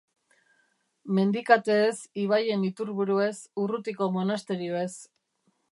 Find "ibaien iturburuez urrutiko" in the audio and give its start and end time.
2.23-4.13